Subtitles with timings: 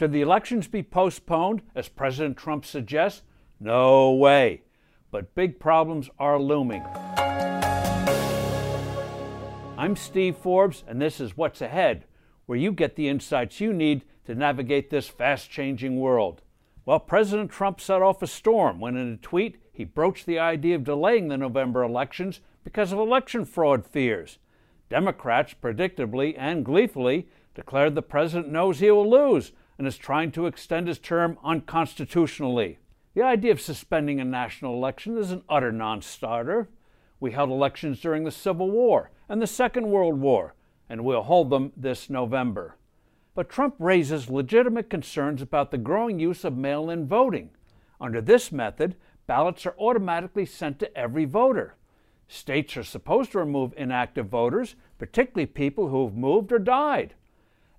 [0.00, 3.20] Should the elections be postponed, as President Trump suggests?
[3.60, 4.62] No way.
[5.10, 6.82] But big problems are looming.
[9.76, 12.06] I'm Steve Forbes, and this is What's Ahead,
[12.46, 16.40] where you get the insights you need to navigate this fast changing world.
[16.86, 20.76] Well, President Trump set off a storm when, in a tweet, he broached the idea
[20.76, 24.38] of delaying the November elections because of election fraud fears.
[24.88, 30.44] Democrats, predictably and gleefully, declared the president knows he will lose and is trying to
[30.44, 32.78] extend his term unconstitutionally.
[33.14, 36.68] The idea of suspending a national election is an utter non starter.
[37.18, 40.54] We held elections during the Civil War and the Second World War,
[40.90, 42.76] and we'll hold them this November.
[43.34, 47.48] But Trump raises legitimate concerns about the growing use of mail in voting.
[47.98, 51.74] Under this method, ballots are automatically sent to every voter.
[52.28, 57.14] States are supposed to remove inactive voters, particularly people who have moved or died.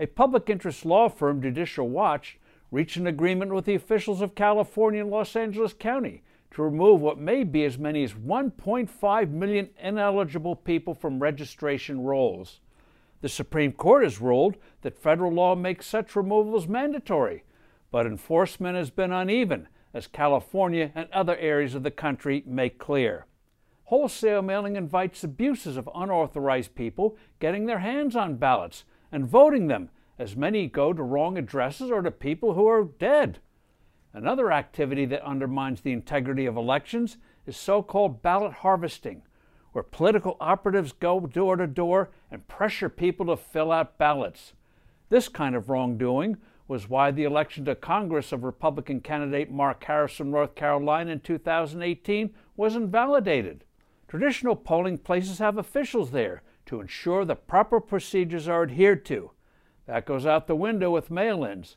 [0.00, 2.38] A public interest law firm, Judicial Watch,
[2.70, 7.18] reached an agreement with the officials of California and Los Angeles County to remove what
[7.18, 12.60] may be as many as 1.5 million ineligible people from registration rolls.
[13.20, 17.42] The Supreme Court has ruled that federal law makes such removals mandatory,
[17.90, 23.26] but enforcement has been uneven, as California and other areas of the country make clear.
[23.84, 29.90] Wholesale mailing invites abuses of unauthorized people getting their hands on ballots and voting them,
[30.18, 33.38] as many go to wrong addresses or to people who are dead.
[34.12, 39.22] Another activity that undermines the integrity of elections is so called ballot harvesting,
[39.72, 44.54] where political operatives go door to door and pressure people to fill out ballots.
[45.08, 46.36] This kind of wrongdoing
[46.66, 51.20] was why the election to Congress of Republican candidate Mark Harris from North Carolina in
[51.20, 53.64] 2018 was invalidated.
[54.06, 59.32] Traditional polling places have officials there to ensure the proper procedures are adhered to.
[59.86, 61.76] That goes out the window with mail ins.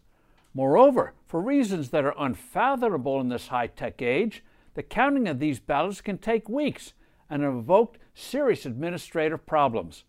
[0.54, 5.60] Moreover, for reasons that are unfathomable in this high tech age, the counting of these
[5.60, 6.94] ballots can take weeks
[7.30, 10.04] and have evoked serious administrative problems.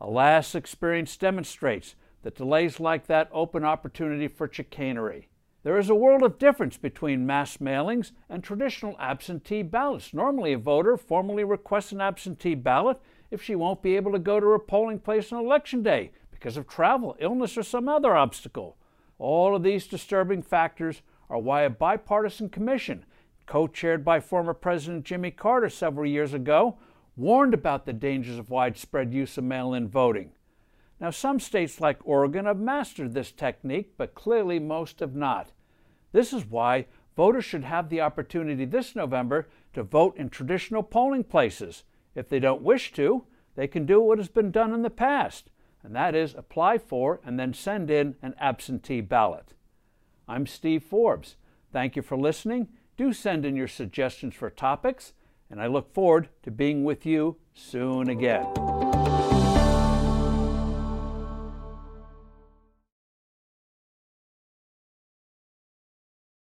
[0.00, 5.28] Alas, experience demonstrates that delays like that open opportunity for chicanery.
[5.62, 10.14] There is a world of difference between mass mailings and traditional absentee ballots.
[10.14, 12.98] Normally, a voter formally requests an absentee ballot
[13.30, 16.56] if she won't be able to go to her polling place on election day because
[16.56, 18.76] of travel, illness, or some other obstacle.
[19.18, 23.04] All of these disturbing factors are why a bipartisan commission,
[23.46, 26.78] co chaired by former President Jimmy Carter several years ago,
[27.16, 30.32] warned about the dangers of widespread use of mail in voting.
[30.98, 35.52] Now, some states like Oregon have mastered this technique, but clearly most have not.
[36.12, 36.86] This is why
[37.16, 41.84] voters should have the opportunity this November to vote in traditional polling places.
[42.14, 45.50] If they don't wish to, they can do what has been done in the past
[45.82, 49.54] and that is apply for and then send in an absentee ballot.
[50.28, 51.36] I'm Steve Forbes.
[51.72, 52.68] Thank you for listening.
[52.96, 55.14] Do send in your suggestions for topics,
[55.48, 58.69] and I look forward to being with you soon again.